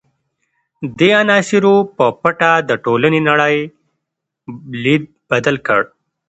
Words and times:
دې 0.97 1.09
عناصرو 1.21 1.75
په 1.97 2.05
پټه 2.21 2.51
د 2.69 2.71
ټولنې 2.85 3.19
نړۍ 3.29 3.57
لید 4.83 5.03
بدل 5.29 5.55
کړ. 5.67 5.81